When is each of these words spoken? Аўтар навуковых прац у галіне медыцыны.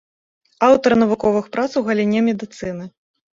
Аўтар 0.67 0.95
навуковых 1.01 1.45
прац 1.57 1.67
у 1.83 1.85
галіне 1.91 2.25
медыцыны. 2.31 2.89